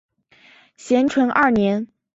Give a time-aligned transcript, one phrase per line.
[0.77, 1.87] 咸淳二年。